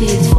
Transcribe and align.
tears 0.00 0.29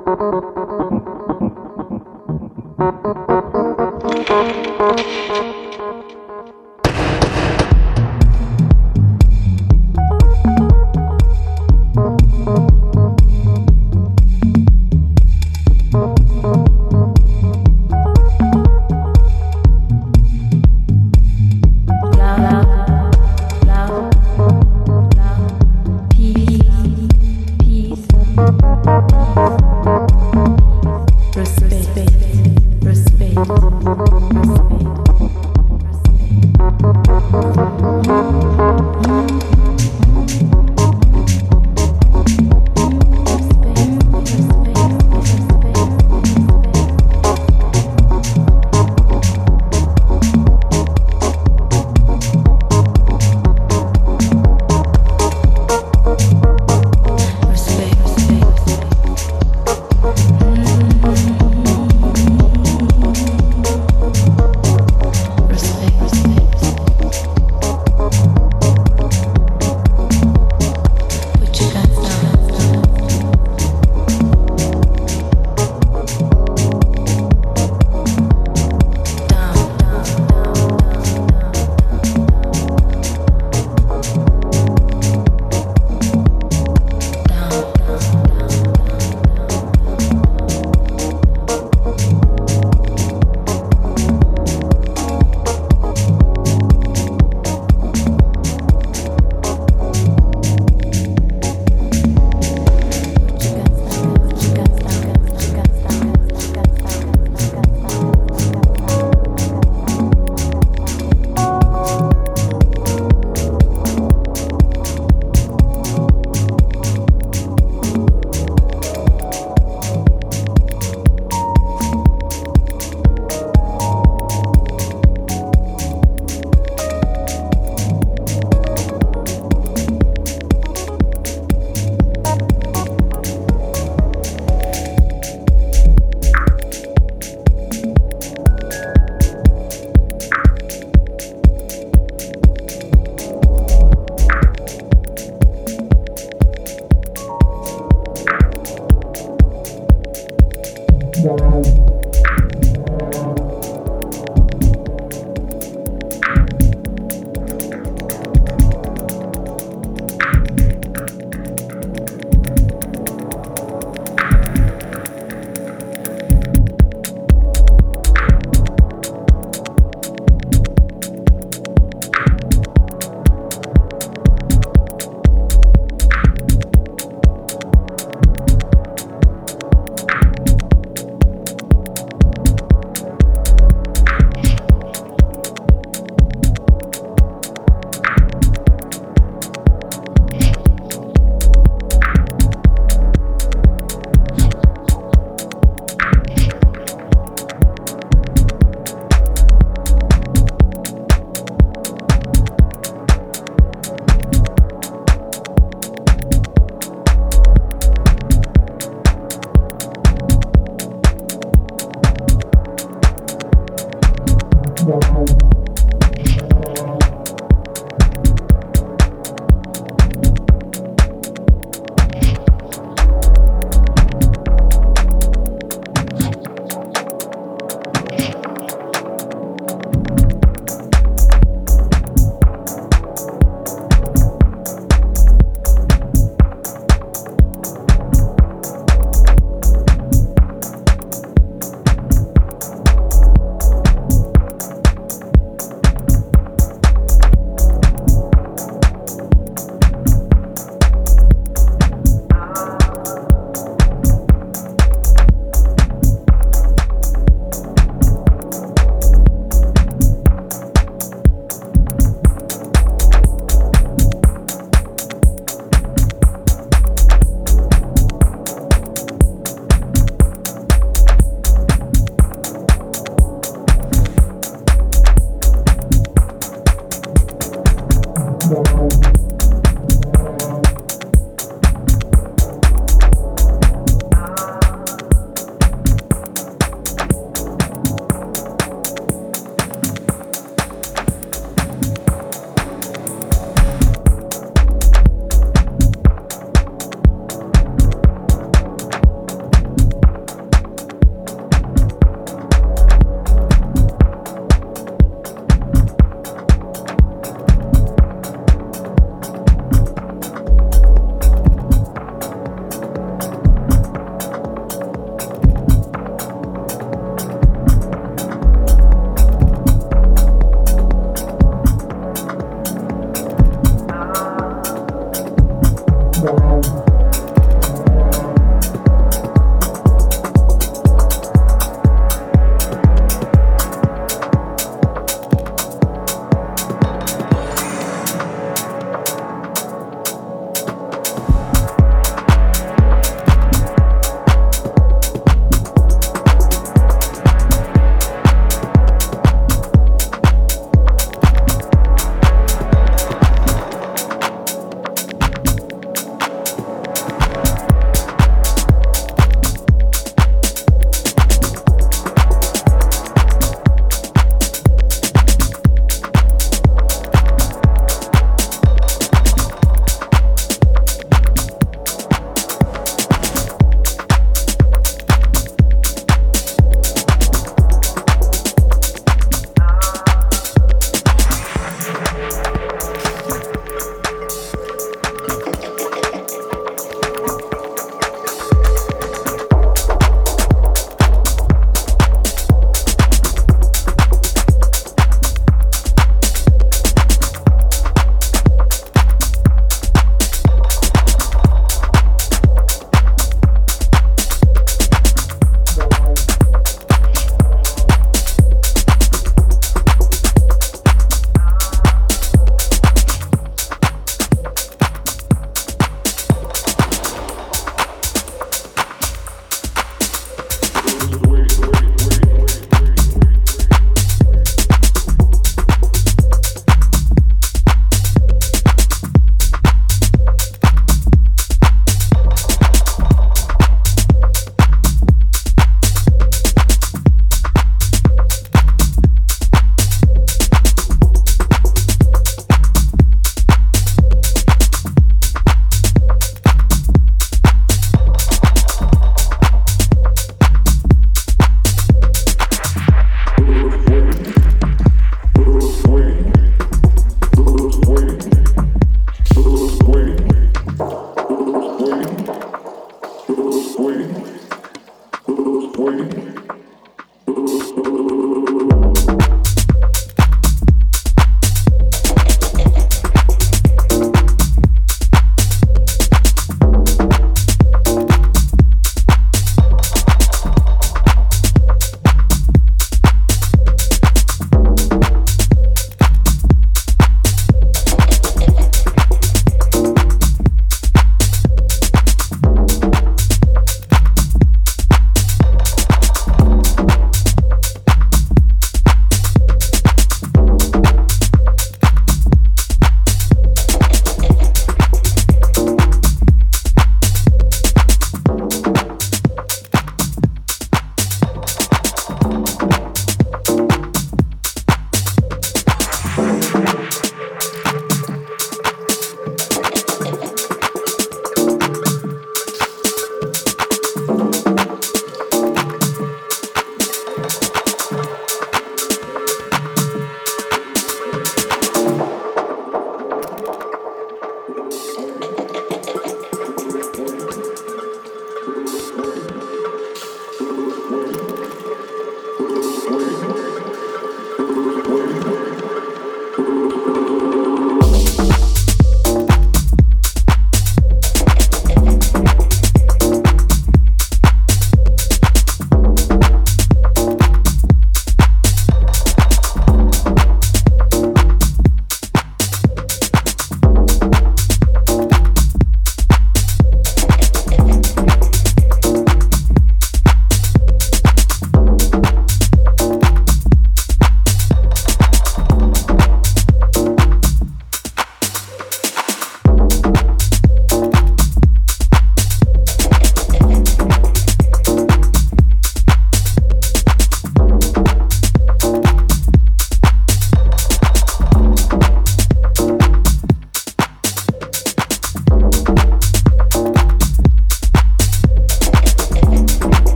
you. 5.45 5.60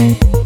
you 0.00 0.39